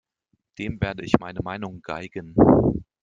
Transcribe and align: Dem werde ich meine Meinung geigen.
Dem 0.57 0.81
werde 0.81 1.05
ich 1.05 1.19
meine 1.19 1.41
Meinung 1.43 1.83
geigen. 1.83 2.33